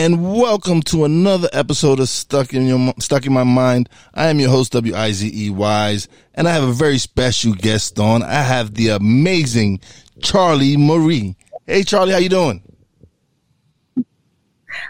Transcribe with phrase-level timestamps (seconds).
[0.00, 3.86] And welcome to another episode of Stuck in Your Stuck in My Mind.
[4.14, 7.52] I am your host W I Z E Wise, and I have a very special
[7.52, 8.22] guest on.
[8.22, 9.80] I have the amazing
[10.22, 11.36] Charlie Marie.
[11.66, 12.62] Hey Charlie, how you doing?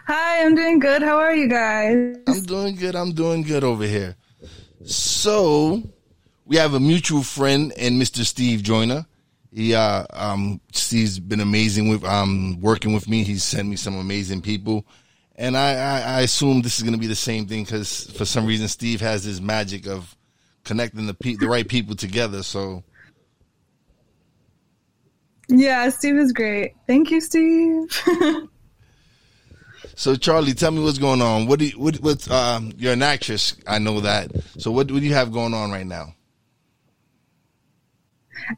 [0.06, 1.02] Hi, I'm doing good.
[1.02, 2.16] How are you guys?
[2.28, 2.94] I'm doing good.
[2.94, 4.14] I'm doing good over here.
[4.84, 5.82] So,
[6.44, 8.24] we have a mutual friend and Mr.
[8.24, 9.06] Steve Joyner.
[9.52, 13.24] He uh um Steve's been amazing with um working with me.
[13.24, 14.86] He's sent me some amazing people.
[15.36, 18.26] And I, I, I assume this is going to be the same thing because for
[18.26, 20.14] some reason Steve has this magic of
[20.64, 22.42] connecting the pe- the right people together.
[22.42, 22.84] So
[25.48, 26.74] Yeah, Steve is great.
[26.86, 27.88] Thank you, Steve.
[29.96, 31.46] So Charlie, tell me what's going on.
[31.46, 34.30] What do you, what what um you're an actress, I know that.
[34.58, 36.14] So what what do you have going on right now?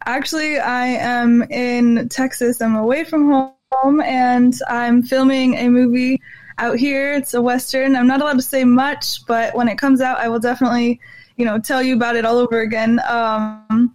[0.07, 2.61] Actually, I am in Texas.
[2.61, 6.21] I'm away from home and I'm filming a movie
[6.59, 7.15] out here.
[7.15, 7.97] It's a western.
[7.97, 11.01] I'm not allowed to say much, but when it comes out, I will definitely,
[11.37, 13.01] you know, tell you about it all over again.
[13.09, 13.95] Um,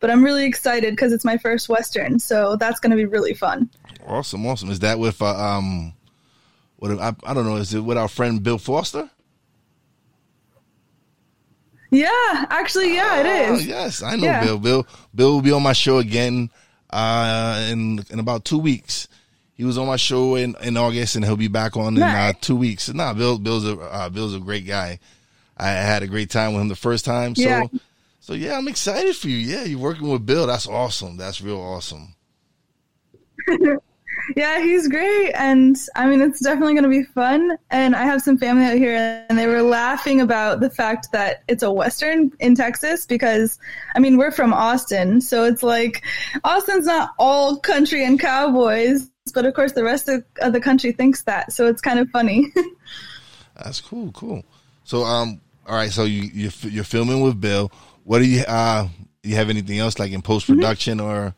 [0.00, 3.34] but I'm really excited because it's my first western, so that's going to be really
[3.34, 3.68] fun.
[4.06, 4.70] Awesome, awesome.
[4.70, 5.92] Is that with uh, um
[6.76, 9.10] what I, I don't know, is it with our friend Bill Foster?
[11.90, 14.44] Yeah, actually, yeah, it Oh, yes, I know Yeah.
[14.44, 14.58] Bill.
[14.58, 16.50] Bill Bill will be on my show again
[16.90, 19.08] uh in in about 2 weeks.
[19.54, 22.32] He was on my show in, in August and he'll be back on in uh,
[22.40, 22.88] 2 weeks.
[22.92, 24.98] Nah, Bill Bill's a uh, Bill's a great guy.
[25.56, 27.34] I had a great time with him the first time.
[27.34, 27.62] So Yeah.
[28.20, 29.36] so yeah, I'm excited for you.
[29.38, 30.46] Yeah, you're working with Bill.
[30.46, 31.16] That's awesome.
[31.16, 32.14] That's real awesome.
[34.36, 35.32] Yeah, he's great.
[35.32, 37.56] And I mean, it's definitely going to be fun.
[37.70, 41.42] And I have some family out here, and they were laughing about the fact that
[41.48, 43.58] it's a Western in Texas because,
[43.94, 45.20] I mean, we're from Austin.
[45.20, 46.04] So it's like
[46.44, 49.10] Austin's not all country and cowboys.
[49.34, 51.52] But of course, the rest of, of the country thinks that.
[51.52, 52.46] So it's kind of funny.
[53.56, 54.44] That's cool, cool.
[54.84, 57.70] So um all right, so you you you're filming with Bill.
[58.04, 58.88] What do you uh
[59.22, 61.34] you have anything else like in post production or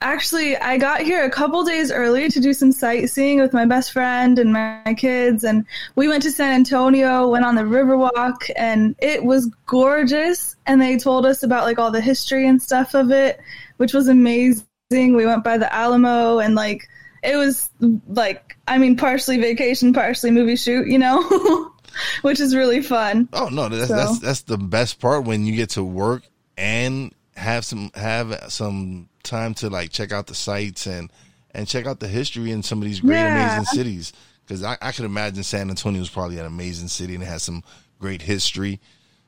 [0.00, 3.92] Actually, I got here a couple days early to do some sightseeing with my best
[3.92, 5.64] friend and my kids, and
[5.96, 10.56] we went to San Antonio, went on the Riverwalk, and it was gorgeous.
[10.66, 13.38] And they told us about like all the history and stuff of it,
[13.78, 14.64] which was amazing.
[14.90, 16.88] We went by the Alamo, and like
[17.22, 17.70] it was
[18.08, 21.70] like I mean, partially vacation, partially movie shoot, you know,
[22.22, 23.28] which is really fun.
[23.32, 26.24] Oh no, that's So- that's that's the best part when you get to work
[26.56, 31.10] and have some have some time to like check out the sites and
[31.52, 33.44] and check out the history in some of these great Yeah.
[33.56, 34.12] amazing cities.
[34.46, 37.42] Because I, I could imagine San Antonio is probably an amazing city and it has
[37.42, 37.62] some
[37.98, 38.80] great history.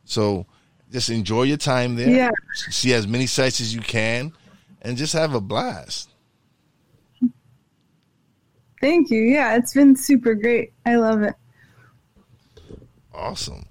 [0.05, 0.47] So
[0.93, 2.09] just enjoy your time there.
[2.11, 2.31] Yeah.
[2.71, 4.33] See as many sites as you can,
[4.83, 6.11] and just have a blast.
[8.81, 9.21] Thank you.
[9.23, 10.73] Yeah, it's been super great.
[10.85, 11.35] I love it.
[13.15, 13.65] Awesome.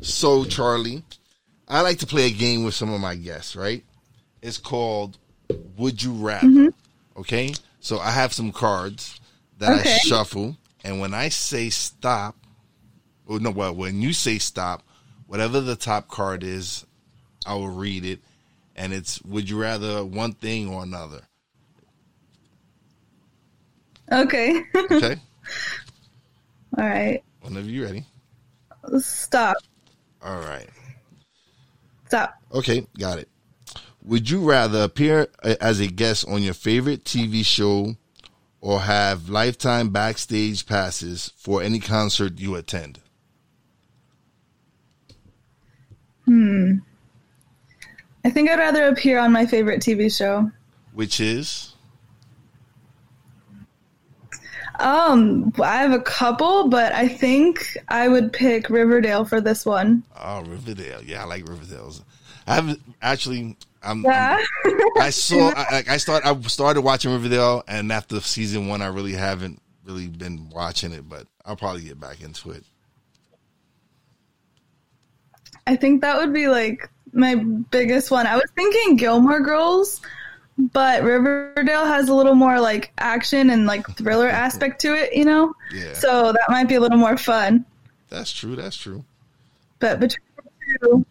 [0.00, 1.02] So, Charlie,
[1.68, 3.84] I like to play a game with some of my guests, right?
[4.40, 5.18] It's called
[5.76, 6.46] Would You Rather.
[6.46, 7.20] Mm-hmm.
[7.20, 7.54] Okay?
[7.80, 9.20] So, I have some cards
[9.58, 12.36] that I shuffle, and when I say stop,
[13.26, 14.82] or no, well, when you say stop,
[15.26, 16.84] whatever the top card is,
[17.46, 18.20] I will read it,
[18.76, 21.22] and it's Would you rather one thing or another?
[24.10, 24.62] Okay.
[24.74, 25.16] Okay?
[26.78, 27.22] all right.
[27.40, 28.04] Whenever you're ready.
[28.98, 29.56] Stop.
[30.22, 30.68] All right.
[32.06, 32.34] Stop.
[32.52, 33.28] Okay, got it.
[34.04, 37.94] Would you rather appear as a guest on your favorite TV show
[38.60, 43.00] or have lifetime backstage passes for any concert you attend?
[46.24, 46.74] Hmm.
[48.24, 50.50] I think I'd rather appear on my favorite TV show.
[50.92, 51.74] Which is
[54.78, 60.02] Um, I have a couple, but I think I would pick Riverdale for this one.
[60.20, 61.02] oh Riverdale.
[61.04, 62.02] Yeah, I like Riverdale's.
[62.46, 63.56] I haven't actually.
[63.84, 64.38] I'm, Yeah.
[64.64, 65.52] I'm- I saw.
[65.56, 66.24] I, I start.
[66.24, 71.08] I started watching Riverdale, and after season one, I really haven't really been watching it,
[71.08, 72.64] but I'll probably get back into it.
[75.66, 78.26] I think that would be like my biggest one.
[78.26, 80.00] I was thinking Gilmore Girls,
[80.58, 85.24] but Riverdale has a little more like action and like thriller aspect to it, you
[85.24, 85.52] know?
[85.72, 85.92] Yeah.
[85.94, 87.64] So that might be a little more fun.
[88.08, 88.56] That's true.
[88.56, 89.04] That's true.
[89.78, 91.06] But between the two,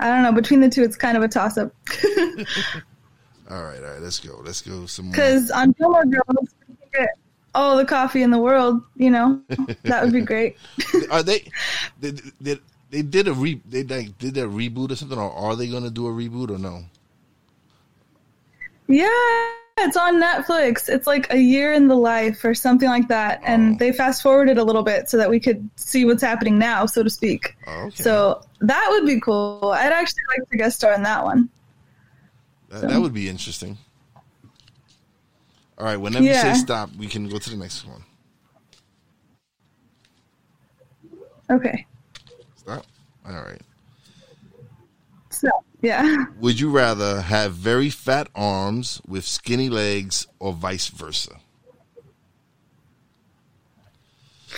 [0.00, 1.72] I don't know, between the two, it's kind of a toss up.
[3.48, 4.00] All right, all right.
[4.00, 4.40] Let's go.
[4.44, 5.12] Let's go some more.
[5.12, 7.10] Because on Gilmore Girls, we can get
[7.54, 9.40] all the coffee in the world, you know?
[9.84, 10.56] That would be great.
[11.12, 11.48] Are they?
[12.00, 12.10] They,
[12.40, 12.58] they,
[12.90, 13.60] they did a re.
[13.68, 16.50] They like did a reboot or something, or are they going to do a reboot
[16.50, 16.82] or no?
[18.88, 19.08] Yeah,
[19.78, 20.88] it's on Netflix.
[20.88, 23.40] It's like a year in the life or something like that.
[23.44, 23.78] And Oh.
[23.78, 27.02] they fast forwarded a little bit so that we could see what's happening now, so
[27.02, 27.56] to speak.
[27.66, 28.02] Oh, okay.
[28.02, 29.72] So that would be cool.
[29.74, 31.48] I'd actually like to guest star in that one.
[32.68, 33.78] That, that would be interesting.
[35.78, 35.96] All right.
[35.96, 38.02] Whenever you say stop, we can go to the next one.
[41.50, 41.86] Okay.
[42.56, 42.84] Stop.
[43.26, 43.60] All right.
[45.30, 45.48] So,
[45.82, 46.24] yeah.
[46.40, 51.40] Would you rather have very fat arms with skinny legs, or vice versa?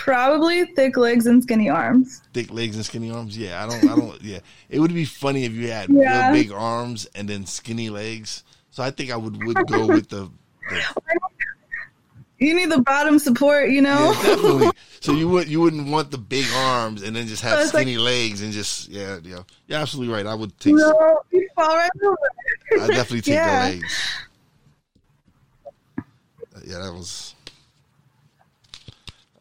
[0.09, 2.23] Probably thick legs and skinny arms.
[2.33, 3.37] Thick legs and skinny arms?
[3.37, 3.85] Yeah, I don't.
[3.91, 4.23] I don't.
[4.23, 4.39] Yeah,
[4.71, 6.31] it would be funny if you had Yeah.
[6.31, 8.43] real big arms and then skinny legs.
[8.71, 10.31] So I think I would would go with the.
[10.71, 10.83] the
[12.39, 14.13] You need the bottom support, you know?
[14.15, 14.71] yeah, definitely.
[15.01, 17.75] So you would you wouldn't want the big arms and then just have So it's
[17.75, 20.25] like- skinny legs and just yeah yeah you're absolutely right.
[20.27, 22.17] I would take no, you fall right over.
[22.83, 23.69] I definitely take Yeah.
[23.71, 24.09] the legs.
[25.99, 27.35] Uh, Yeah, that was.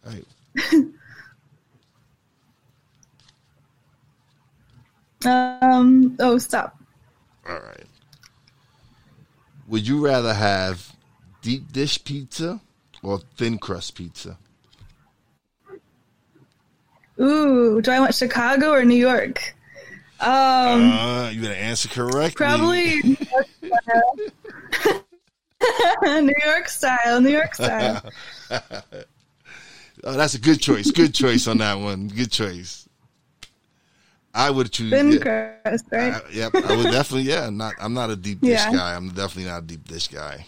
[0.05, 0.25] All right.
[5.25, 6.77] Um, oh, stop.
[7.47, 7.85] All right.
[9.67, 10.95] Would you rather have
[11.41, 12.61] deep dish pizza
[13.03, 14.37] or thin crust pizza?
[17.19, 19.55] Ooh, do I want Chicago or New York?
[20.19, 22.35] Um, Uh, you gotta answer correctly.
[22.35, 23.01] Probably
[26.03, 27.21] New York style.
[27.21, 28.03] New York style.
[30.07, 30.13] New York style.
[30.13, 30.91] Oh, that's a good choice.
[30.91, 32.07] Good choice on that one.
[32.07, 32.87] Good choice.
[34.33, 34.91] I would choose.
[34.91, 35.17] Thin yeah,
[35.63, 36.13] crust, right?
[36.13, 37.23] I, yep, I would definitely.
[37.23, 37.73] Yeah, not.
[37.79, 38.71] I'm not a deep dish Yeah.
[38.71, 38.95] guy.
[38.95, 40.45] I'm definitely not a deep dish guy.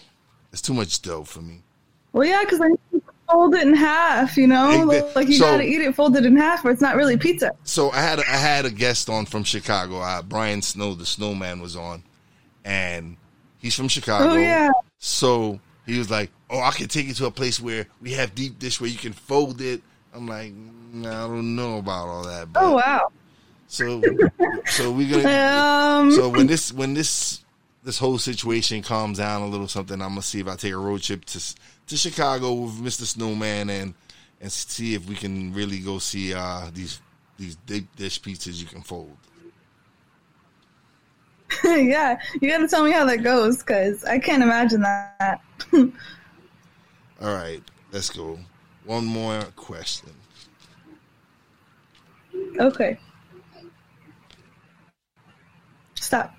[0.52, 1.62] It's too much dough for me.
[2.12, 2.60] well, yeah, because
[2.92, 4.36] you fold it in half.
[4.36, 6.96] You know, Exa- like you so- gotta eat it folded in half, or it's not
[6.96, 7.50] really pizza.
[7.64, 9.98] So I had a, I had a guest on from Chicago.
[10.00, 12.02] Uh, Brian Snow, the Snowman, was on,
[12.64, 13.16] and
[13.58, 14.30] he's from Chicago.
[14.30, 14.70] Oh yeah.
[14.98, 18.34] So he was like, "Oh, I can take you to a place where we have
[18.34, 19.82] deep dish where you can fold it."
[20.12, 22.52] I'm like, "Mm, I don't know about all that.
[22.52, 23.12] But, Oh wow.
[23.68, 24.02] So,
[24.66, 26.00] so we're gonna.
[26.00, 26.10] Um.
[26.10, 27.44] So when this when this
[27.84, 30.76] this whole situation calms down a little, something I'm gonna see if I take a
[30.76, 31.54] road trip to
[31.86, 33.02] to Chicago with Mr.
[33.02, 33.94] Snowman and
[34.40, 37.00] and see if we can really go see uh these
[37.38, 39.16] these deep dish pizzas you can fold.
[41.64, 45.40] yeah, you gotta tell me how that goes, because I can't imagine that.
[47.20, 47.62] All right,
[47.92, 48.38] let's go.
[48.84, 50.10] One more question.
[52.58, 52.98] okay.
[55.94, 56.34] Stop.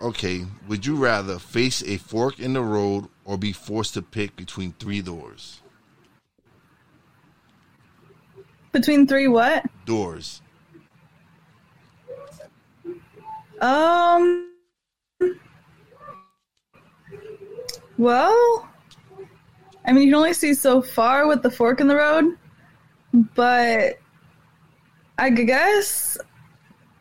[0.00, 4.34] Okay, would you rather face a fork in the road or be forced to pick
[4.36, 5.60] between three doors?
[8.72, 9.66] Between three what?
[9.84, 10.40] Doors.
[13.60, 14.48] Um.
[17.98, 18.68] Well,
[19.84, 22.36] I mean, you can only see so far with the fork in the road,
[23.34, 23.98] but
[25.18, 26.16] I guess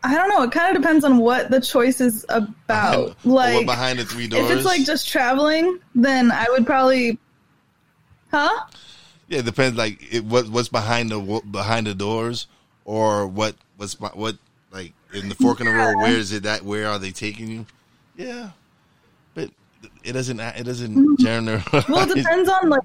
[0.04, 0.44] I don't know.
[0.44, 3.16] It kind of depends on what the choice is about.
[3.24, 4.50] What Like, behind the three doors?
[4.50, 7.18] if it's like just traveling, then I would probably,
[8.32, 8.66] huh?
[9.28, 9.78] Yeah, it depends.
[9.78, 12.48] Like it, what what's behind the behind the doors,
[12.86, 14.38] or what what's what
[14.72, 15.98] like in the fork in the road.
[15.98, 16.64] Where is it that?
[16.64, 17.66] Where are they taking you?
[18.16, 18.52] Yeah,
[20.04, 20.40] it doesn't.
[20.40, 20.96] It doesn't.
[21.18, 21.92] Mm-hmm.
[21.92, 22.82] Well, it depends on like.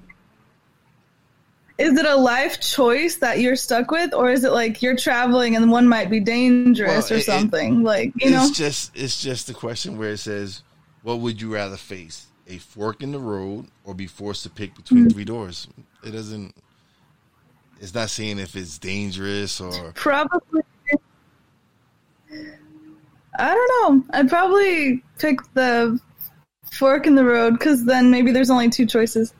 [1.79, 5.55] Is it a life choice that you're stuck with, or is it like you're traveling
[5.55, 7.81] and one might be dangerous Well, or it- it- something?
[7.81, 10.61] like you it's know, it's just it's just the question where it says,
[11.01, 14.75] "What would you rather face: a fork in the road, or be forced to pick
[14.75, 15.09] between Mm-hmm.
[15.13, 15.67] three doors?"
[16.03, 16.53] It doesn't.
[17.81, 20.61] It's not saying if it's dangerous or probably.
[23.39, 24.05] I don't know.
[24.13, 25.99] I'd probably pick the
[26.73, 29.33] fork in the road because then maybe there's only two choices.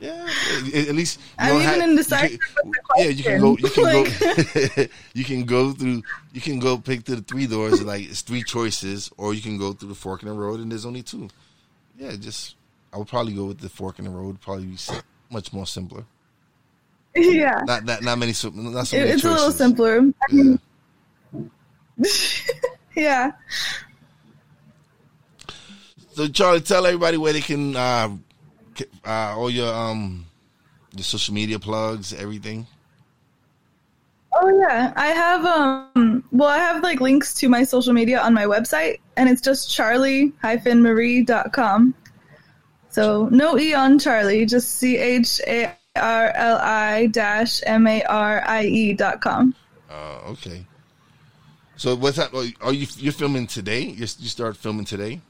[0.00, 0.28] Yeah,
[0.74, 3.56] at least you I'm even have- indecisive you with the yeah, you can go.
[3.56, 4.68] You can question.
[4.76, 4.86] go.
[5.14, 6.02] you can go through.
[6.34, 7.80] You can go pick through the three doors.
[7.82, 10.70] Like it's three choices, or you can go through the fork in the road, and
[10.70, 11.28] there's only two.
[11.96, 12.56] Yeah, just
[12.92, 14.40] I would probably go with the fork in the road.
[14.42, 14.76] Probably be
[15.30, 16.04] much more simpler.
[17.14, 18.32] yeah, Not not not many.
[18.32, 18.50] Not so
[18.98, 20.02] many it's a little simpler.
[20.30, 20.56] Yeah.
[22.96, 23.32] yeah.
[26.14, 28.16] So Charlie, tell everybody where they can uh,
[29.04, 30.26] uh, all your um
[30.94, 32.68] your social media plugs, everything.
[34.32, 38.32] Oh yeah, I have um well I have like links to my social media on
[38.32, 41.94] my website and it's just charlie-marie.com.
[42.90, 48.04] So no E on Charlie, just C H A R L I dash M A
[48.04, 49.52] R I E dot com.
[49.90, 50.64] Uh, okay.
[51.76, 52.32] So what's that?
[52.60, 53.80] Are you you're filming today?
[53.80, 55.20] You you start filming today?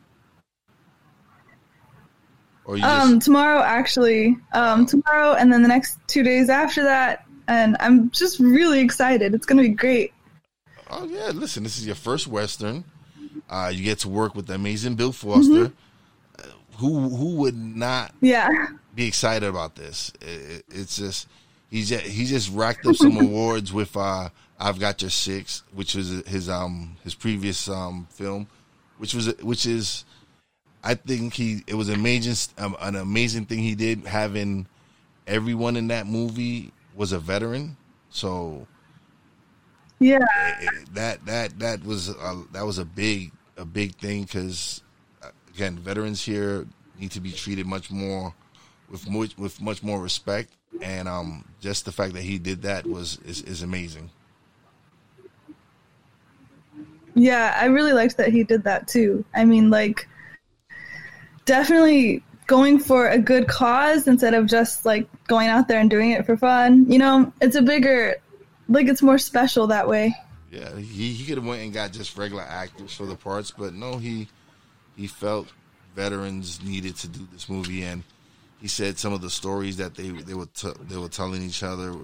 [2.65, 3.27] Or you um just...
[3.27, 4.37] tomorrow actually.
[4.53, 9.35] Um tomorrow and then the next 2 days after that and I'm just really excited.
[9.35, 10.13] It's going to be great.
[10.91, 12.85] Oh yeah, listen, this is your first western.
[13.51, 15.53] Uh you get to work with the amazing Bill Foster.
[15.69, 16.39] Mm-hmm.
[16.39, 18.49] Uh, who who would not Yeah.
[18.95, 20.13] be excited about this?
[20.21, 21.29] It, it's just
[21.71, 24.29] he's just, he just racked up some awards with uh
[24.59, 28.47] I've Got Your Six, which was his um his previous um film,
[28.99, 30.05] which was which is
[30.85, 34.67] I think he it was amazing um, an amazing thing he did having
[35.27, 37.77] everyone in that movie was a veteran,
[38.11, 38.67] so
[39.99, 40.19] yeah,
[40.93, 44.83] that that that was a, that was a big a big thing because
[45.23, 46.67] uh, again, veterans here
[46.99, 48.35] need to be treated much more
[48.91, 52.87] with much with much more respect, and um, just the fact that he did that
[52.87, 54.11] was is, is amazing.
[57.15, 59.25] Yeah, I really liked that he did that too.
[59.35, 60.09] I mean, like,
[61.45, 66.11] definitely going for a good cause instead of just like going out there and doing
[66.11, 66.91] it for fun.
[66.91, 68.17] You know, it's a bigger,
[68.69, 70.15] like, it's more special that way.
[70.51, 73.75] Yeah, he, he could have went and got just regular actors for the parts, but
[73.75, 74.29] no, he
[74.97, 75.49] he felt
[75.97, 78.05] veterans needed to do this movie, and
[78.61, 81.65] he said some of the stories that they they were t- they were telling each
[81.65, 81.97] other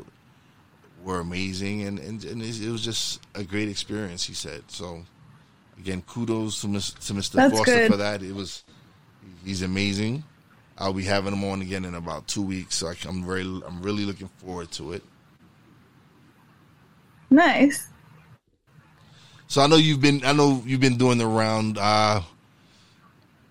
[1.05, 4.25] were amazing, and and, and it was just a great experience.
[4.25, 5.05] He said so.
[5.79, 7.33] Again, kudos to, Ms., to Mr.
[7.33, 7.91] That's Foster good.
[7.91, 8.23] for that.
[8.23, 8.65] It was
[9.45, 10.25] he's amazing.
[10.79, 13.83] I'll be having him on again in about two weeks, so I, am very I'm
[13.83, 15.03] really looking forward to it.
[17.29, 17.87] Nice.
[19.47, 21.77] So I know you've been I know you've been doing the round.
[21.77, 22.23] Uh,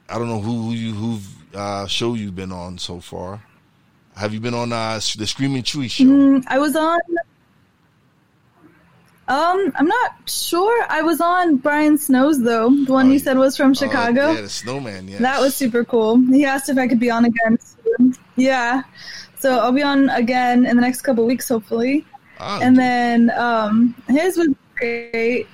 [0.10, 1.20] I don't know who, who you who
[1.54, 3.44] uh, show you've been on so far.
[4.16, 6.04] Have you been on uh, the Screaming Tree show?
[6.04, 7.00] Mm, I was on
[9.30, 10.86] um, I'm not sure.
[10.90, 12.70] I was on Brian Snow's though.
[12.70, 14.30] The one oh, you said was from Chicago.
[14.30, 15.08] Uh, yeah, the snowman.
[15.08, 16.18] Yeah, that was super cool.
[16.18, 17.58] He asked if I could be on again.
[17.60, 18.16] Soon.
[18.36, 18.82] Yeah,
[19.40, 22.06] so I'll be on again in the next couple weeks, hopefully.
[22.40, 25.48] Oh, and then um, his was great.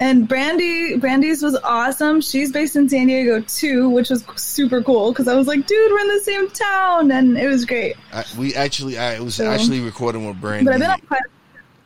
[0.00, 2.20] And Brandy, Brandy's was awesome.
[2.20, 5.92] She's based in San Diego too, which was super cool because I was like, dude,
[5.92, 7.96] we're in the same town, and it was great.
[8.12, 10.66] I, we actually, I was so, actually recording with Brandy.
[10.66, 11.22] But I've been on quite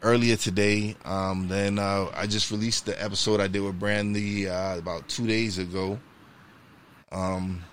[0.02, 0.97] earlier today.
[1.05, 5.26] Um, then uh, I just released the episode I did with Brandy uh, about two
[5.26, 5.99] days ago.
[7.11, 7.64] Um,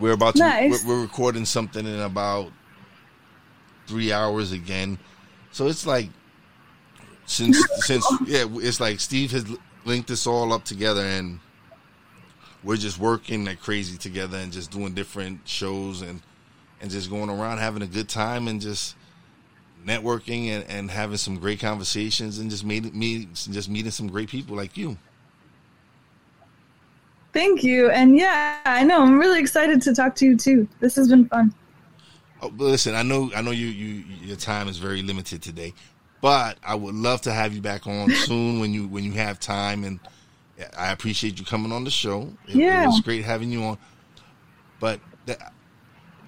[0.00, 0.84] we're about to nice.
[0.84, 2.50] we're, we're, recording something in about
[3.86, 4.98] three hours again.
[5.50, 6.08] So it's like
[7.26, 9.46] since since yeah, it's like Steve has
[9.84, 11.40] linked this all up together and
[12.62, 16.22] we're just working like crazy together and just doing different shows and
[16.80, 18.96] and just going around having a good time and just
[19.86, 24.28] networking and, and having some great conversations and just meeting me just meeting some great
[24.28, 24.96] people like you.
[27.32, 27.90] Thank you.
[27.90, 30.68] And yeah, I know I'm really excited to talk to you too.
[30.80, 31.54] This has been fun.
[32.42, 35.72] Oh, listen, I know I know you you your time is very limited today,
[36.20, 39.40] but I would love to have you back on soon when you when you have
[39.40, 40.00] time and
[40.76, 42.32] I appreciate you coming on the show.
[42.46, 42.84] It, yeah.
[42.84, 43.78] it was great having you on.
[44.78, 45.38] But the,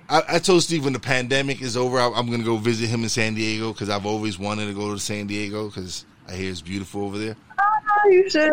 [0.08, 2.88] I, I, told Steve when the pandemic is over, I, am going to go visit
[2.88, 6.34] him in San Diego because I've always wanted to go to San Diego because I
[6.34, 7.36] hear it's beautiful over there.
[7.58, 8.52] Oh, you should.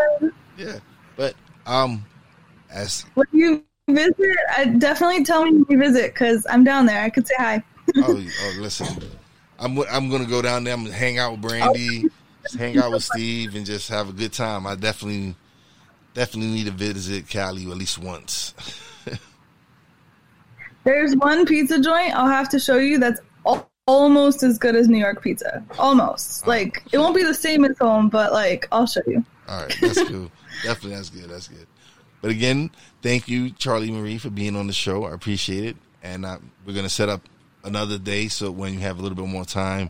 [0.58, 0.80] Yeah,
[1.18, 2.06] but um,
[2.70, 4.16] as when you visit,
[4.56, 7.02] I definitely tell me you visit because I'm down there.
[7.02, 7.64] I could say hi.
[7.98, 8.88] oh, oh, listen,
[9.60, 10.74] I'm I'm going to go down there.
[10.74, 12.58] I'm going to hang out with Brandy, oh.
[12.58, 14.66] hang out with Steve, and just have a good time.
[14.66, 15.36] I definitely
[16.14, 18.54] definitely need to visit Cali at least once.
[20.84, 24.88] There's one pizza joint I'll have to show you that's al- almost as good as
[24.88, 25.64] New York pizza.
[25.78, 26.48] Almost.
[26.48, 29.24] Like it won't be the same as home, but like I'll show you.
[29.48, 30.32] All right, that's cool.
[30.64, 31.30] Definitely, that's good.
[31.30, 31.68] That's good.
[32.22, 32.70] But again,
[33.02, 35.06] thank you, Charlie Marie, for being on the show.
[35.06, 37.22] I appreciate it, and uh, we're gonna set up
[37.64, 39.90] another day so when you have a little bit more time,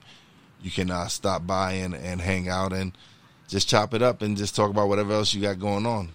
[0.62, 2.98] you can uh, stop by and, and hang out and
[3.48, 6.10] just chop it up and just talk about whatever else you got going on.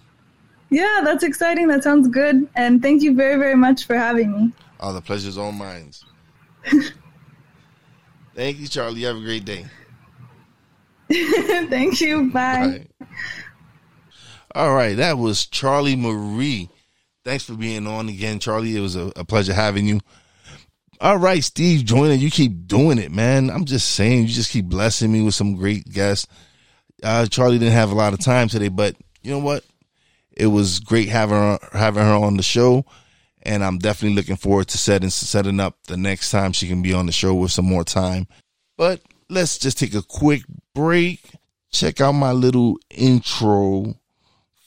[0.69, 1.67] Yeah, that's exciting.
[1.67, 2.47] That sounds good.
[2.55, 4.53] And thank you very, very much for having me.
[4.79, 5.91] Oh, the pleasure's all mine.
[8.35, 9.01] Thank you, Charlie.
[9.01, 9.65] You have a great day.
[11.09, 12.29] Thank you.
[12.29, 12.85] Bye.
[12.99, 13.07] Bye.
[14.53, 16.69] All right, that was Charlie Marie.
[17.23, 18.75] Thanks for being on again, Charlie.
[18.75, 19.99] It was a, a pleasure having you.
[20.99, 23.49] All right, Steve Joyner, you keep doing it, man.
[23.49, 26.27] I'm just saying, you just keep blessing me with some great guests.
[27.03, 29.63] Uh, Charlie didn't have a lot of time today, but you know what?
[30.37, 32.85] It was great having her, having her on the show,
[33.41, 36.93] and I'm definitely looking forward to setting setting up the next time she can be
[36.93, 38.27] on the show with some more time.
[38.77, 40.43] But let's just take a quick
[40.75, 41.31] break.
[41.71, 43.95] Check out my little intro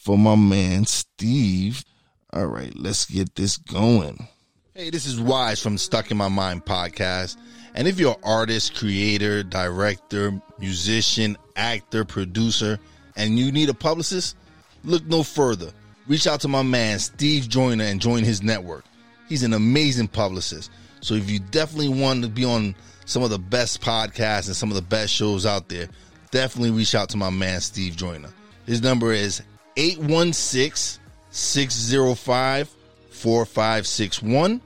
[0.01, 1.85] for my man Steve.
[2.33, 4.27] All right, let's get this going.
[4.75, 7.37] Hey, this is Wise from Stuck in My Mind podcast.
[7.75, 12.79] And if you're an artist, creator, director, musician, actor, producer,
[13.17, 14.37] and you need a publicist,
[14.85, 15.73] look no further.
[16.07, 18.85] Reach out to my man Steve Joyner and join his network.
[19.29, 20.71] He's an amazing publicist.
[21.01, 24.71] So if you definitely want to be on some of the best podcasts and some
[24.71, 25.89] of the best shows out there,
[26.31, 28.31] definitely reach out to my man Steve Joyner.
[28.67, 29.43] His number is
[29.77, 32.69] 816 605
[33.11, 34.61] 4561.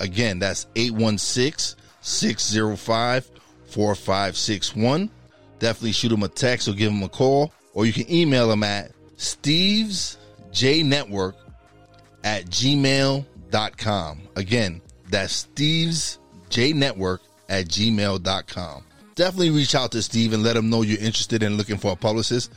[0.00, 3.30] Again, that's 816 605
[3.66, 5.10] 4561.
[5.58, 8.62] Definitely shoot him a text or give him a call, or you can email him
[8.62, 8.92] at
[9.22, 10.18] Steve's
[10.50, 11.36] J Network
[12.24, 14.20] at gmail.com.
[14.34, 16.18] Again, that's Steve's
[16.50, 18.84] J Network at gmail.com.
[19.14, 21.96] Definitely reach out to Steve and let him know you're interested in looking for a
[21.96, 22.52] publicist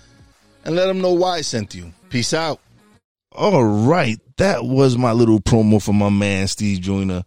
[0.63, 1.93] and let him know why I sent you.
[2.09, 2.59] Peace out.
[3.31, 7.23] All right, that was my little promo for my man Steve Joyner.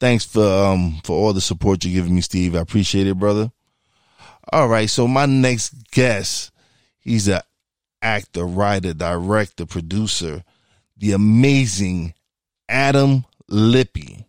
[0.00, 2.56] Thanks for um for all the support you're giving me, Steve.
[2.56, 3.50] I appreciate it, brother.
[4.50, 6.52] All right, so my next guest,
[7.00, 7.42] he's a
[8.02, 10.44] actor, writer, director, producer,
[10.96, 12.14] the amazing
[12.68, 14.26] Adam Lippy.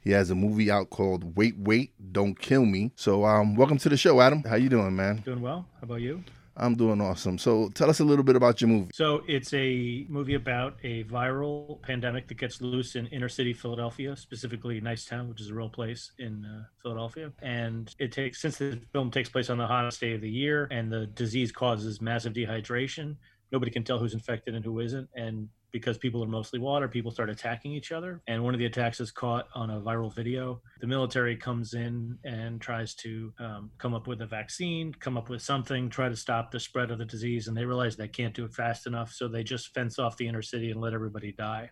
[0.00, 2.92] He has a movie out called Wait, Wait, Don't Kill Me.
[2.96, 4.42] So um welcome to the show, Adam.
[4.42, 5.18] How you doing, man?
[5.18, 5.66] Doing well.
[5.80, 6.24] How about you?
[6.58, 7.38] I'm doing awesome.
[7.38, 8.90] So tell us a little bit about your movie.
[8.92, 14.16] So it's a movie about a viral pandemic that gets loose in inner city Philadelphia,
[14.16, 17.32] specifically Nicetown, which is a real place in uh, Philadelphia.
[17.40, 20.68] And it takes since the film takes place on the hottest day of the year,
[20.70, 23.16] and the disease causes massive dehydration.
[23.52, 27.10] Nobody can tell who's infected and who isn't, and because people are mostly water, people
[27.10, 28.20] start attacking each other.
[28.26, 30.60] And one of the attacks is caught on a viral video.
[30.80, 35.28] The military comes in and tries to um, come up with a vaccine, come up
[35.28, 37.48] with something, try to stop the spread of the disease.
[37.48, 39.12] And they realize they can't do it fast enough.
[39.12, 41.70] So they just fence off the inner city and let everybody die.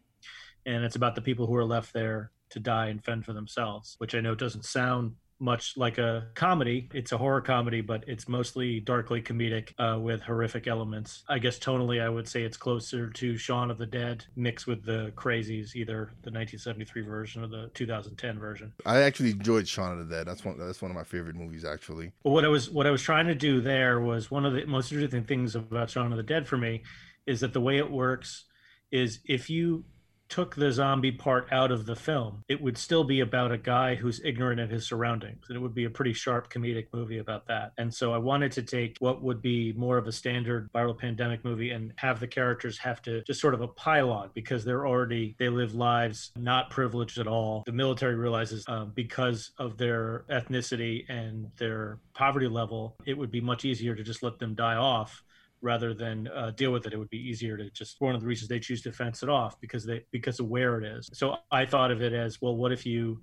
[0.66, 3.94] And it's about the people who are left there to die and fend for themselves,
[3.98, 6.88] which I know doesn't sound much like a comedy.
[6.94, 11.25] It's a horror comedy, but it's mostly darkly comedic uh, with horrific elements.
[11.29, 14.85] I guess tonally, I would say it's closer to Shaun of the Dead mixed with
[14.85, 18.72] the Crazies, either the 1973 version or the 2010 version.
[18.85, 20.27] I actually enjoyed Shaun of the Dead.
[20.27, 20.59] That's one.
[20.59, 22.12] That's one of my favorite movies, actually.
[22.22, 24.64] But what I was what I was trying to do there was one of the
[24.66, 26.83] most interesting things about Shaun of the Dead for me
[27.27, 28.44] is that the way it works
[28.92, 29.85] is if you
[30.29, 33.95] took the zombie part out of the film, it would still be about a guy
[33.95, 35.45] who's ignorant of his surroundings.
[35.49, 37.73] And it would be a pretty sharp comedic movie about that.
[37.79, 41.45] And so I wanted to take what would be more of a standard viral pandemic
[41.45, 45.37] movie and have the characters have to just sort of a pylon because they're already,
[45.39, 47.62] they live lives not privileged at all.
[47.67, 53.41] The military realizes um, because of their ethnicity and their poverty level, it would be
[53.41, 55.23] much easier to just let them die off
[55.61, 56.92] rather than uh, deal with it.
[56.92, 59.29] It would be easier to just one of the reasons they choose to fence it
[59.29, 61.11] off because they because of where it is.
[61.12, 62.57] So I thought of it as well.
[62.57, 63.21] What if you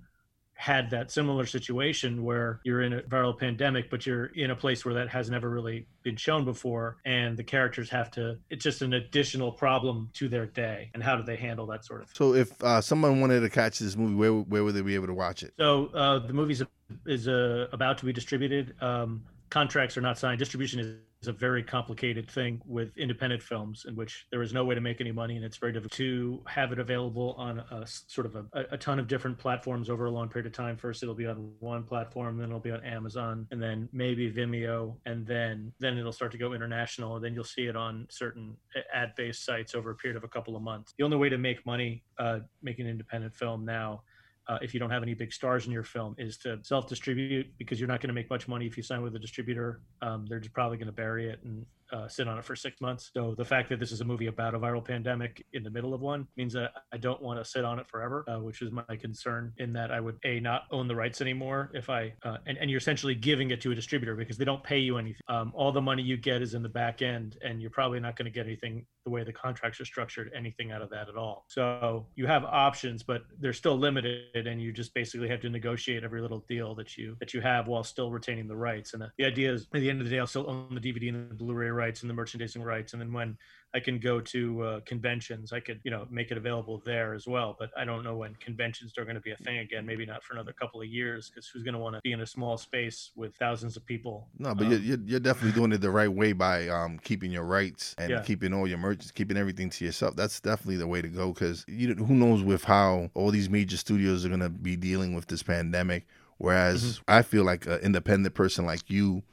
[0.56, 4.84] had that similar situation where you're in a viral pandemic, but you're in a place
[4.84, 8.38] where that has never really been shown before, and the characters have to.
[8.50, 12.02] It's just an additional problem to their day, and how do they handle that sort
[12.02, 12.14] of thing?
[12.14, 15.08] So, if uh, someone wanted to catch this movie, where where would they be able
[15.08, 15.54] to watch it?
[15.58, 16.56] So, uh, the movie
[17.06, 18.74] is uh, about to be distributed.
[18.80, 20.38] Um, contracts are not signed.
[20.38, 24.74] Distribution is a very complicated thing with independent films in which there is no way
[24.74, 28.26] to make any money and it's very difficult to have it available on a sort
[28.26, 30.76] of a, a, ton of different platforms over a long period of time.
[30.76, 34.96] First it'll be on one platform then it'll be on amazon and then maybe vimeo
[35.06, 38.54] and then then it'll start to go international and then you'll see it on certain
[38.92, 40.92] ad-based sites over a period of a couple of months.
[40.98, 44.02] The only way to make money uh, making an independent film now
[44.48, 47.46] uh, if you don't have any big stars in your film, is to self distribute
[47.58, 49.80] because you're not going to make much money if you sign with a distributor.
[50.02, 52.80] Um, they're just probably going to bury it and uh, sit on it for six
[52.80, 53.10] months.
[53.14, 55.94] So the fact that this is a movie about a viral pandemic in the middle
[55.94, 58.70] of one means that I don't want to sit on it forever, uh, which is
[58.70, 59.52] my concern.
[59.58, 62.70] In that I would a not own the rights anymore if I uh, and and
[62.70, 65.20] you're essentially giving it to a distributor because they don't pay you anything.
[65.28, 68.16] Um, all the money you get is in the back end, and you're probably not
[68.16, 71.16] going to get anything the way the contracts are structured, anything out of that at
[71.16, 71.44] all.
[71.48, 76.04] So you have options, but they're still limited, and you just basically have to negotiate
[76.04, 78.94] every little deal that you that you have while still retaining the rights.
[78.94, 80.80] And the, the idea is, at the end of the day, I'll still own the
[80.80, 83.36] DVD and the Blu-ray rights rights and the merchandising rights, and then when
[83.74, 85.52] I can go to uh, conventions.
[85.52, 87.56] I could, you know, make it available there as well.
[87.58, 89.84] But I don't know when conventions are going to be a thing again.
[89.84, 92.20] Maybe not for another couple of years because who's going to want to be in
[92.20, 94.28] a small space with thousands of people?
[94.38, 97.42] No, but um, you're, you're definitely doing it the right way by um, keeping your
[97.42, 98.22] rights and yeah.
[98.22, 100.14] keeping all your merch, keeping everything to yourself.
[100.14, 103.76] That's definitely the way to go because you who knows with how all these major
[103.76, 106.06] studios are going to be dealing with this pandemic.
[106.38, 107.02] Whereas mm-hmm.
[107.08, 109.24] I feel like an independent person like you,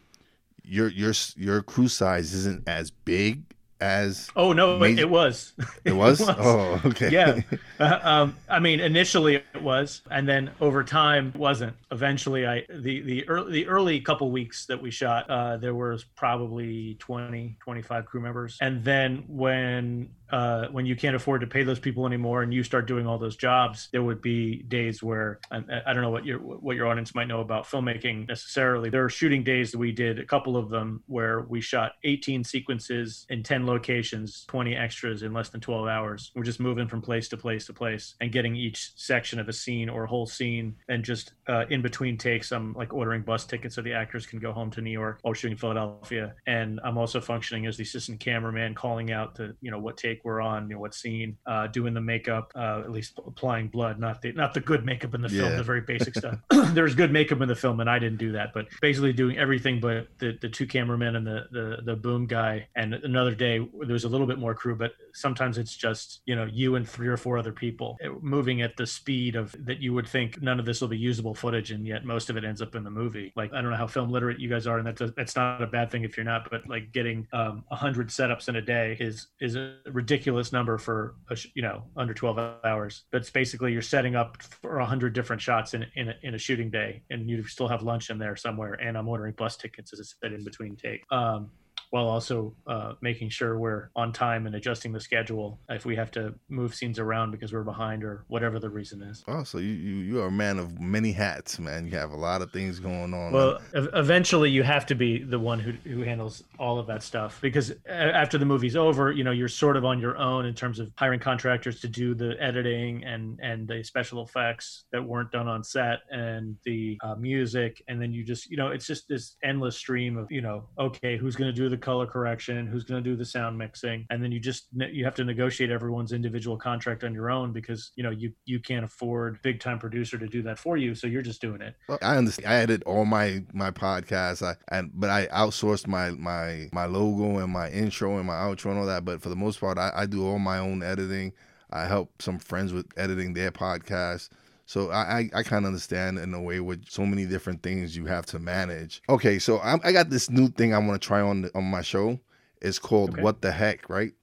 [0.63, 3.43] your your your crew size isn't as big
[3.81, 5.01] as oh no major...
[5.01, 5.53] it was
[5.85, 6.37] it was, it was.
[6.39, 7.09] oh okay.
[7.09, 7.41] Yeah.
[7.79, 11.75] Uh, um, i mean initially it was and then over time wasn't.
[11.91, 16.03] Eventually i the the early the early couple weeks that we shot uh, there was
[16.03, 18.57] probably 20 25 crew members.
[18.61, 22.63] And then when uh, when you can't afford to pay those people anymore and you
[22.63, 26.25] start doing all those jobs, there would be days where I, I, don't know what
[26.25, 28.89] your what your audience might know about filmmaking necessarily.
[28.89, 32.43] There are shooting days that we did a couple of them where we shot 18
[32.43, 36.31] sequences in 10 locations, 20 extras in less than 12 hours.
[36.35, 39.53] We're just moving from place to place to place and getting each section of a
[39.53, 43.45] scene or a whole scene and just uh, in between takes, I'm like ordering bus
[43.45, 46.33] tickets so the actors can go home to New York while shooting Philadelphia.
[46.47, 50.20] And I'm also functioning as the assistant cameraman, calling out to you know what take
[50.23, 53.99] we're on, you know, what scene, uh, doing the makeup, uh, at least applying blood,
[53.99, 55.57] not the not the good makeup in the film, yeah.
[55.57, 56.37] the very basic stuff.
[56.73, 59.79] There's good makeup in the film, and I didn't do that, but basically doing everything
[59.79, 62.67] but the the two cameramen and the the the boom guy.
[62.75, 66.35] And another day there was a little bit more crew, but sometimes it's just you
[66.35, 69.79] know you and three or four other people eh, moving at the speed of that
[69.79, 72.43] you would think none of this will be usable footage, and yet most of it
[72.43, 73.31] ends up in the movie.
[73.35, 75.67] Like I don't know how film literate you guys are, and that's that's not a
[75.67, 78.97] bad thing if you're not, but like getting um, a hundred setups in a day
[78.99, 83.29] is is a ridiculous ridiculous number for a, you know under 12 hours but it's
[83.29, 87.01] basically you're setting up for 100 different shots in, in, a, in a shooting day
[87.09, 90.27] and you still have lunch in there somewhere and i'm ordering bus tickets as i
[90.27, 91.03] said in between take.
[91.11, 91.49] Um,
[91.91, 96.09] while also uh, making sure we're on time and adjusting the schedule if we have
[96.09, 99.23] to move scenes around because we're behind or whatever the reason is.
[99.27, 101.85] Oh, so you you, you are a man of many hats, man.
[101.85, 103.33] You have a lot of things going on.
[103.33, 107.39] Well, eventually you have to be the one who who handles all of that stuff
[107.41, 110.79] because after the movie's over, you know, you're sort of on your own in terms
[110.79, 115.49] of hiring contractors to do the editing and and the special effects that weren't done
[115.49, 119.35] on set and the uh, music, and then you just you know it's just this
[119.43, 123.03] endless stream of you know okay who's going to do the color correction, who's going
[123.03, 126.57] to do the sound mixing, and then you just you have to negotiate everyone's individual
[126.57, 130.27] contract on your own because you know you you can't afford big time producer to
[130.27, 131.75] do that for you, so you're just doing it.
[131.87, 132.47] Well, I understand.
[132.47, 137.39] I edit all my my podcasts, I and but I outsourced my my my logo
[137.39, 139.05] and my intro and my outro and all that.
[139.05, 141.33] But for the most part, I, I do all my own editing.
[141.71, 144.29] I help some friends with editing their podcast.
[144.71, 147.93] So I, I, I kind of understand in a way with so many different things
[147.93, 149.01] you have to manage.
[149.09, 151.65] Okay, so i i got this new thing I want to try on the, on
[151.65, 152.21] my show.
[152.61, 153.21] It's called okay.
[153.21, 154.13] "What the Heck," right?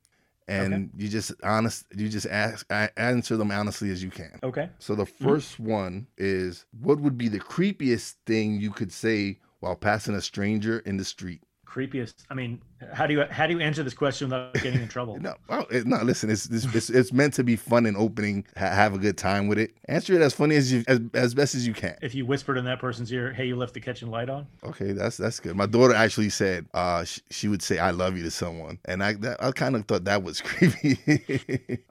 [0.46, 0.88] And okay.
[0.96, 4.40] you just honest, you just ask answer them honestly as you can.
[4.42, 4.70] Okay.
[4.78, 5.64] So the 1st mm-hmm.
[5.66, 10.78] one is, what would be the creepiest thing you could say while passing a stranger
[10.78, 11.42] in the street?
[11.68, 12.60] creepiest i mean
[12.92, 15.18] how do you how do you answer this question without getting in trouble?
[15.28, 18.70] No well, no listen it's, it's, it's it's meant to be fun and opening ha-
[18.70, 19.72] have a good time with it.
[19.88, 21.96] Answer it as funny as you as, as best as you can.
[22.02, 24.46] If you whispered in that person's ear hey you left the kitchen light on?
[24.62, 25.56] Okay that's that's good.
[25.56, 28.78] My daughter actually said uh sh- she would say i love you to someone.
[28.84, 30.98] And i that, i kind of thought that was creepy.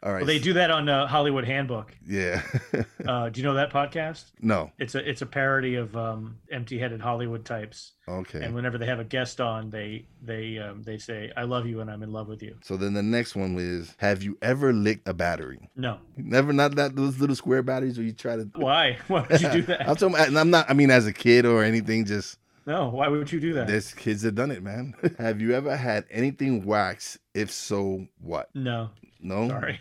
[0.03, 0.19] All right.
[0.19, 1.93] Well, they do that on uh, hollywood handbook.
[2.07, 2.41] Yeah.
[3.07, 4.25] Uh do you know that podcast?
[4.41, 4.71] No.
[4.79, 7.93] It's a it's a parody of um empty-headed hollywood types.
[8.07, 8.43] Okay.
[8.43, 11.81] And whenever they have a guest on, they they um, they say, "I love you
[11.81, 14.73] and I'm in love with you." So then the next one is, have you ever
[14.73, 15.69] licked a battery?
[15.75, 15.99] No.
[16.15, 16.53] Never.
[16.53, 18.43] Not that those little square batteries where you try to.
[18.55, 18.97] Why?
[19.07, 19.87] Why would you do that?
[19.87, 20.37] I'm talking.
[20.37, 20.69] I'm not.
[20.69, 22.37] I mean, as a kid or anything, just.
[22.65, 22.89] No.
[22.89, 23.67] Why would you do that?
[23.67, 24.93] There's kids that done it, man.
[25.19, 27.17] have you ever had anything wax?
[27.33, 28.49] If so, what?
[28.53, 28.89] No.
[29.21, 29.47] No.
[29.47, 29.79] Sorry.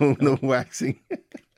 [0.00, 1.00] no, no waxing.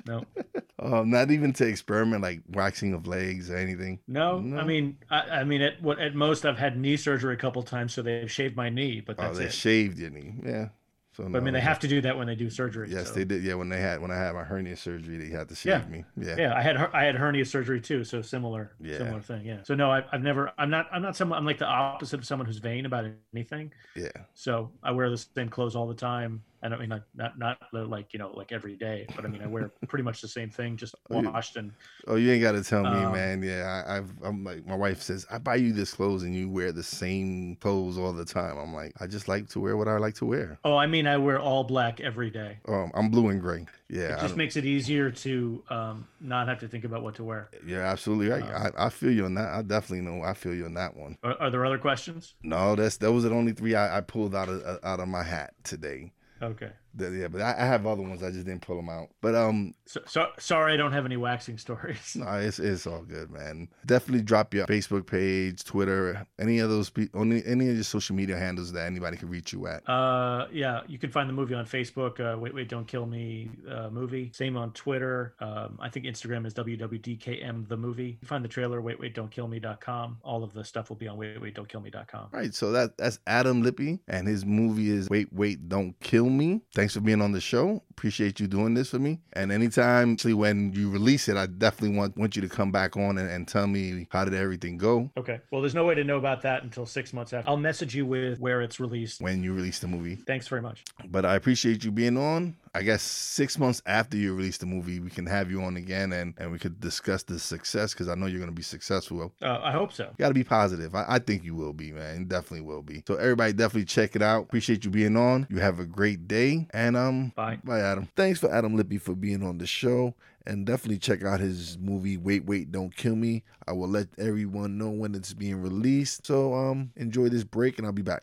[0.06, 0.24] No.
[0.82, 3.98] Um, not even to experiment like waxing of legs or anything.
[4.08, 4.58] No, no.
[4.58, 7.62] I mean, I, I, mean, at what at most I've had knee surgery a couple
[7.62, 9.00] times, so they've shaved my knee.
[9.00, 9.52] But oh, that's oh, they it.
[9.52, 10.68] shaved your knee, yeah.
[11.12, 12.88] So but, no, I mean, they have to do that when they do surgery.
[12.90, 13.14] Yes, so.
[13.14, 13.42] they did.
[13.42, 15.86] Yeah, when they had when I had my hernia surgery, they had to shave yeah.
[15.86, 16.04] me.
[16.16, 16.54] Yeah, yeah.
[16.56, 18.98] I had I had hernia surgery too, so similar, yeah.
[18.98, 19.44] similar thing.
[19.44, 19.62] Yeah.
[19.64, 20.50] So no, I, I've never.
[20.56, 20.86] I'm not.
[20.90, 21.36] I'm not someone.
[21.38, 23.70] I'm like the opposite of someone who's vain about anything.
[23.94, 24.08] Yeah.
[24.32, 27.58] So I wear the same clothes all the time And I mean, not, not not
[27.72, 30.50] like you know, like every day, but I mean, I wear pretty much the same
[30.50, 31.72] thing, just Oh, washed and
[32.06, 33.42] Oh, you ain't got to tell me, Um, man.
[33.42, 36.50] Yeah, I, I've, I'm like, my wife says, I buy you this clothes and you
[36.50, 38.58] wear the same clothes all the time.
[38.58, 40.58] I'm like, I just like to wear what I like to wear.
[40.64, 42.58] oh, I mean, I wear all black every day.
[42.68, 43.64] Um, I'm blue and gray.
[43.88, 47.24] Yeah, It just makes it easier to um, not have to think about what to
[47.24, 47.48] wear.
[47.66, 48.42] you're absolutely right.
[48.42, 49.48] Um, I, I feel you on that.
[49.52, 50.22] I definitely know.
[50.22, 51.16] I feel you on that one.
[51.24, 52.34] Are, are there other questions?
[52.42, 55.22] No, that's those are the only three I, I pulled out of out of my
[55.22, 56.12] hat today.
[56.42, 56.72] Okay.
[56.94, 58.22] The- yeah, but I, I have other ones.
[58.22, 59.08] I just didn't pull them out.
[59.20, 62.16] But um, So, so sorry, I don't have any waxing stories.
[62.16, 63.68] no, it's it's all good, man.
[63.86, 68.36] Definitely drop your Facebook page, Twitter, any of those, only any of your social media
[68.36, 69.88] handles that anybody can reach you at.
[69.88, 72.20] Uh, yeah, you can find the movie on Facebook.
[72.20, 73.50] Uh, wait, wait, don't kill me.
[73.70, 74.30] Uh, movie.
[74.34, 75.34] Same on Twitter.
[75.40, 78.04] Um, I think Instagram is www.dkm the movie.
[78.04, 78.80] You can find the trailer.
[78.80, 80.18] Wait, wait, don't kill me.com.
[80.22, 82.28] All of the stuff will be on wait, wait, don't kill me.com.
[82.32, 86.62] Right, so that that's Adam Lippy, and his movie is Wait, Wait, Don't Kill Me.
[86.80, 87.82] Thanks for being on the show.
[87.90, 89.20] Appreciate you doing this for me.
[89.34, 92.96] And anytime, actually, when you release it, I definitely want want you to come back
[92.96, 95.40] on and, and tell me how did everything go Okay.
[95.50, 97.50] Well, there's no way to know about that until six months after.
[97.50, 99.20] I'll message you with where it's released.
[99.20, 100.16] when you release the movie.
[100.16, 100.84] Thanks very much.
[101.10, 102.56] But I appreciate you being on.
[102.72, 106.12] I guess six months after you release the movie, we can have you on again
[106.12, 109.32] and, and we could discuss the success because I know you're going to be successful.
[109.42, 110.12] Uh, I hope so.
[110.18, 110.94] Got to be positive.
[110.94, 112.20] I, I think you will be, man.
[112.20, 113.02] You definitely will be.
[113.08, 114.44] So everybody, definitely check it out.
[114.44, 115.48] Appreciate you being on.
[115.50, 117.58] You have a great day, and um, Bye.
[117.64, 118.08] bye, Adam.
[118.14, 120.14] Thanks for Adam Lippy for being on the show,
[120.46, 122.16] and definitely check out his movie.
[122.18, 123.42] Wait, wait, don't kill me.
[123.66, 126.26] I will let everyone know when it's being released.
[126.26, 128.22] So um, enjoy this break, and I'll be back.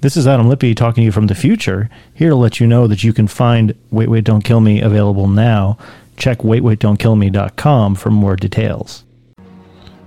[0.00, 2.86] This is Adam Lippy talking to you from the future, here to let you know
[2.86, 5.76] that you can find Wait Wait Don't Kill Me available now.
[6.16, 9.04] Check waitwaitdon'tkillme.com for more details.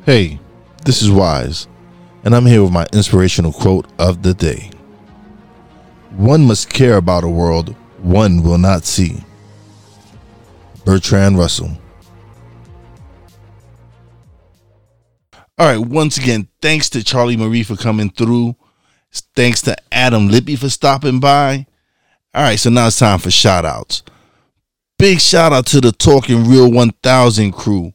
[0.05, 0.39] Hey,
[0.85, 1.67] this is Wise,
[2.23, 4.71] and I'm here with my inspirational quote of the day.
[6.11, 9.23] One must care about a world one will not see.
[10.85, 11.77] Bertrand Russell.
[15.57, 18.55] All right, once again, thanks to Charlie Marie for coming through.
[19.11, 21.65] Thanks to Adam Lippy for stopping by.
[22.33, 24.03] All right, so now it's time for shout outs.
[24.97, 27.93] Big shout out to the Talking Real 1000 crew.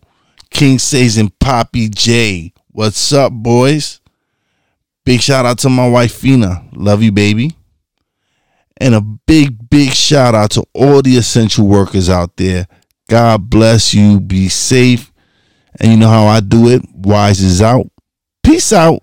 [0.51, 2.53] King Says and Poppy J.
[2.69, 4.01] What's up, boys?
[5.05, 6.65] Big shout out to my wife Fina.
[6.73, 7.57] Love you, baby.
[8.79, 12.67] And a big, big shout out to all the essential workers out there.
[13.09, 14.21] God bless you.
[14.21, 15.13] Be safe.
[15.81, 16.83] And you know how I do it.
[16.93, 17.87] Wise is out.
[18.43, 19.03] Peace out.